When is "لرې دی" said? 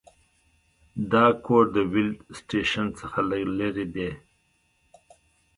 3.59-4.09